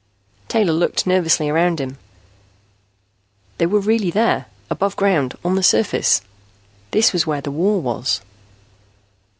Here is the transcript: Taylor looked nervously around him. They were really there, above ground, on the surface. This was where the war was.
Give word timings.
Taylor 0.47 0.73
looked 0.73 1.05
nervously 1.05 1.47
around 1.47 1.79
him. 1.79 1.99
They 3.59 3.67
were 3.67 3.79
really 3.79 4.09
there, 4.09 4.47
above 4.67 4.95
ground, 4.95 5.35
on 5.45 5.53
the 5.53 5.61
surface. 5.61 6.23
This 6.89 7.13
was 7.13 7.27
where 7.27 7.41
the 7.41 7.51
war 7.51 7.79
was. 7.79 8.19